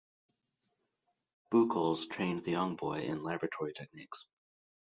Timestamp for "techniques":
3.71-4.25